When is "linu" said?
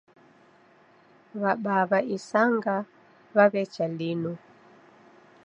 3.87-4.33